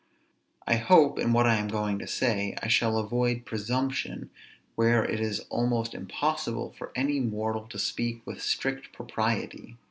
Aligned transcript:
I 0.65 0.77
hope, 0.77 1.19
in 1.19 1.31
what 1.31 1.45
I 1.45 1.57
am 1.57 1.67
going 1.67 1.99
to 1.99 2.07
say, 2.07 2.57
I 2.59 2.67
shall 2.67 2.97
avoid 2.97 3.45
presumption, 3.45 4.31
where 4.73 5.05
it 5.05 5.19
is 5.19 5.41
almost 5.51 5.93
impossible 5.93 6.71
for 6.75 6.91
any 6.95 7.19
mortal 7.19 7.67
to 7.67 7.77
speak 7.77 8.25
with 8.25 8.41
strict 8.41 8.93
propriety. 8.93 9.77